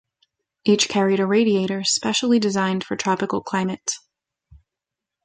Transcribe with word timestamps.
Each 0.65 0.89
carried 0.89 1.19
a 1.19 1.27
radiator 1.27 1.83
specially 1.83 2.39
designed 2.39 2.83
for 2.83 2.95
tropical 2.95 3.43
climates. 3.43 3.99